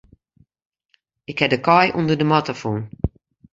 [1.31, 2.81] Ik ha de kaai ûnder de matte fûn.